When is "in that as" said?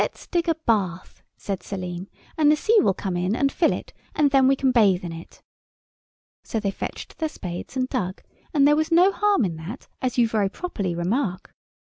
9.45-10.17